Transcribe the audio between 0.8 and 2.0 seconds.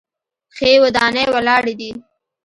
ودانۍ ولاړې دي.